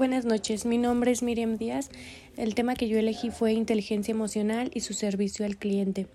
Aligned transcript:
Buenas 0.00 0.24
noches, 0.24 0.64
mi 0.64 0.78
nombre 0.78 1.10
es 1.10 1.22
Miriam 1.22 1.58
Díaz. 1.58 1.90
El 2.38 2.54
tema 2.54 2.74
que 2.74 2.88
yo 2.88 2.98
elegí 2.98 3.28
fue 3.28 3.52
inteligencia 3.52 4.12
emocional 4.12 4.70
y 4.72 4.80
su 4.80 4.94
servicio 4.94 5.44
al 5.44 5.58
cliente. 5.58 6.06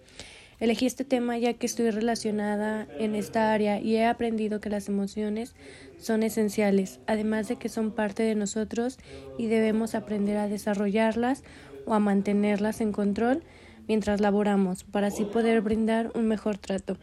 Elegí 0.59 0.87
este 0.87 1.05
tema 1.05 1.37
ya 1.37 1.53
que 1.53 1.67
estoy 1.67 1.91
relacionada 1.91 2.87
en 2.97 3.13
esta 3.13 3.53
área 3.53 3.79
y 3.79 3.95
he 3.95 4.07
aprendido 4.07 4.59
que 4.59 4.71
las 4.71 4.89
emociones 4.89 5.53
son 5.99 6.23
esenciales, 6.23 6.99
además 7.05 7.47
de 7.47 7.57
que 7.57 7.69
son 7.69 7.91
parte 7.91 8.23
de 8.23 8.33
nosotros 8.33 8.97
y 9.37 9.45
debemos 9.45 9.93
aprender 9.93 10.37
a 10.37 10.47
desarrollarlas 10.47 11.43
o 11.85 11.93
a 11.93 11.99
mantenerlas 11.99 12.81
en 12.81 12.91
control 12.91 13.43
mientras 13.87 14.19
laboramos 14.19 14.83
para 14.83 15.07
así 15.07 15.25
poder 15.25 15.61
brindar 15.61 16.11
un 16.15 16.27
mejor 16.27 16.57
trato. 16.57 16.97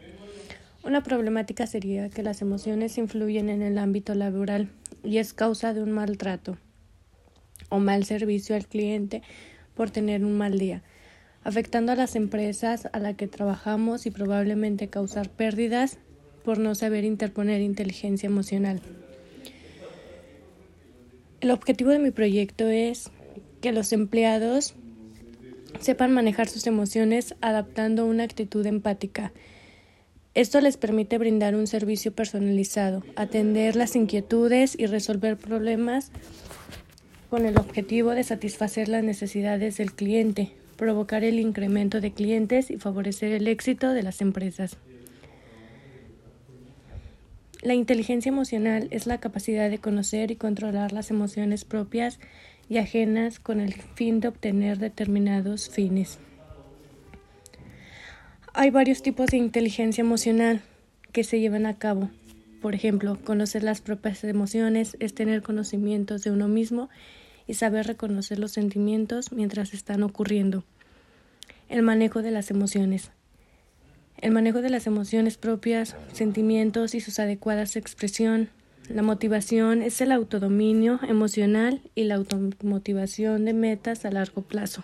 Una 0.83 1.01
problemática 1.01 1.65
sería 1.65 2.09
que 2.09 2.23
las 2.23 2.41
emociones 2.41 2.97
influyen 2.97 3.47
en 3.47 3.61
el 3.61 3.77
ámbito 3.77 4.15
laboral 4.15 4.67
y 5.01 5.19
es 5.19 5.31
causa 5.33 5.73
de 5.73 5.81
un 5.81 5.93
maltrato 5.93 6.57
o 7.73 7.79
mal 7.79 8.05
servicio 8.05 8.55
al 8.55 8.67
cliente 8.67 9.23
por 9.73 9.89
tener 9.89 10.23
un 10.23 10.37
mal 10.37 10.59
día, 10.59 10.83
afectando 11.43 11.91
a 11.91 11.95
las 11.95 12.15
empresas 12.15 12.87
a 12.93 12.99
las 12.99 13.15
que 13.15 13.27
trabajamos 13.27 14.05
y 14.05 14.11
probablemente 14.11 14.89
causar 14.89 15.29
pérdidas 15.29 15.97
por 16.45 16.59
no 16.59 16.75
saber 16.75 17.03
interponer 17.03 17.61
inteligencia 17.61 18.27
emocional. 18.27 18.79
El 21.41 21.49
objetivo 21.49 21.89
de 21.89 21.99
mi 21.99 22.11
proyecto 22.11 22.67
es 22.67 23.09
que 23.59 23.71
los 23.71 23.91
empleados 23.91 24.75
sepan 25.79 26.13
manejar 26.13 26.47
sus 26.47 26.67
emociones 26.67 27.33
adaptando 27.41 28.05
una 28.05 28.23
actitud 28.23 28.63
empática 28.67 29.33
esto 30.35 30.59
les 30.61 30.77
permite 30.77 31.19
brindar 31.19 31.53
un 31.53 31.67
servicio 31.67 32.11
personalizado, 32.11 33.03
atender 33.15 33.75
las 33.75 33.95
inquietudes 33.95 34.75
y 34.77 34.87
resolver 34.87 35.37
problemas 35.37 36.11
con 37.33 37.47
el 37.47 37.57
objetivo 37.57 38.11
de 38.11 38.23
satisfacer 38.23 38.89
las 38.89 39.03
necesidades 39.03 39.77
del 39.77 39.91
cliente, 39.93 40.51
provocar 40.77 41.23
el 41.23 41.39
incremento 41.39 41.99
de 41.99 42.11
clientes 42.11 42.69
y 42.69 42.77
favorecer 42.77 43.31
el 43.31 43.47
éxito 43.47 43.89
de 43.89 44.03
las 44.03 44.21
empresas. 44.21 44.77
La 47.63 47.73
inteligencia 47.73 48.29
emocional 48.29 48.87
es 48.91 49.07
la 49.07 49.19
capacidad 49.19 49.71
de 49.71 49.79
conocer 49.79 50.29
y 50.29 50.35
controlar 50.35 50.91
las 50.91 51.09
emociones 51.09 51.65
propias 51.65 52.19
y 52.69 52.77
ajenas 52.77 53.39
con 53.39 53.59
el 53.59 53.73
fin 53.73 54.19
de 54.19 54.27
obtener 54.27 54.77
determinados 54.77 55.71
fines. 55.71 56.19
Hay 58.53 58.69
varios 58.69 59.01
tipos 59.01 59.31
de 59.31 59.37
inteligencia 59.37 60.03
emocional 60.03 60.61
que 61.11 61.23
se 61.23 61.39
llevan 61.39 61.65
a 61.65 61.79
cabo. 61.79 62.11
Por 62.61 62.75
ejemplo, 62.75 63.17
conocer 63.25 63.63
las 63.63 63.81
propias 63.81 64.23
emociones 64.23 64.97
es 64.99 65.15
tener 65.15 65.41
conocimientos 65.41 66.23
de 66.23 66.29
uno 66.29 66.47
mismo 66.47 66.91
y 67.47 67.55
saber 67.55 67.87
reconocer 67.87 68.39
los 68.39 68.51
sentimientos 68.51 69.31
mientras 69.31 69.73
están 69.73 70.03
ocurriendo. 70.03 70.63
El 71.69 71.81
manejo 71.81 72.21
de 72.21 72.31
las 72.31 72.51
emociones. 72.51 73.11
El 74.21 74.31
manejo 74.31 74.61
de 74.61 74.69
las 74.69 74.87
emociones 74.87 75.37
propias, 75.37 75.95
sentimientos 76.13 76.95
y 76.95 77.01
sus 77.01 77.19
adecuadas 77.19 77.75
expresión. 77.75 78.49
La 78.89 79.01
motivación 79.01 79.81
es 79.81 79.99
el 80.01 80.11
autodominio 80.11 80.99
emocional 81.07 81.81
y 81.95 82.03
la 82.03 82.15
automotivación 82.15 83.45
de 83.45 83.53
metas 83.53 84.05
a 84.05 84.11
largo 84.11 84.41
plazo. 84.41 84.83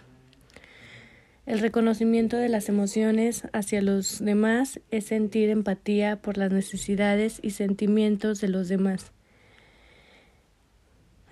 El 1.46 1.60
reconocimiento 1.60 2.38
de 2.38 2.48
las 2.48 2.70
emociones 2.70 3.44
hacia 3.54 3.82
los 3.82 4.20
demás 4.24 4.80
es 4.92 5.06
sentir 5.06 5.50
empatía 5.50 6.22
por 6.22 6.38
las 6.38 6.52
necesidades 6.52 7.40
y 7.42 7.52
sentimientos 7.52 8.40
de 8.40 8.50
los 8.50 8.68
demás. 8.68 9.12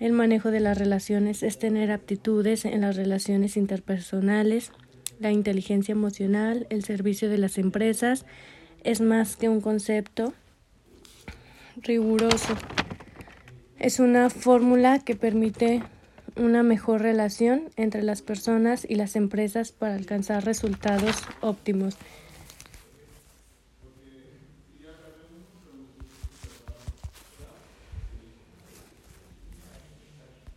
El 0.00 0.12
manejo 0.12 0.50
de 0.50 0.60
las 0.60 0.78
relaciones 0.78 1.42
es 1.42 1.58
tener 1.58 1.90
aptitudes 1.90 2.64
en 2.64 2.82
las 2.82 2.96
relaciones 2.96 3.56
interpersonales. 3.56 4.70
La 5.18 5.32
inteligencia 5.32 5.92
emocional, 5.92 6.66
el 6.70 6.84
servicio 6.84 7.28
de 7.28 7.38
las 7.38 7.58
empresas, 7.58 8.24
es 8.84 9.00
más 9.00 9.36
que 9.36 9.48
un 9.48 9.60
concepto 9.60 10.34
riguroso. 11.82 12.54
Es 13.78 13.98
una 13.98 14.30
fórmula 14.30 15.00
que 15.00 15.16
permite 15.16 15.82
una 16.36 16.62
mejor 16.62 17.02
relación 17.02 17.70
entre 17.76 18.02
las 18.02 18.22
personas 18.22 18.86
y 18.88 18.94
las 18.94 19.16
empresas 19.16 19.72
para 19.72 19.96
alcanzar 19.96 20.44
resultados 20.44 21.16
óptimos. 21.40 21.96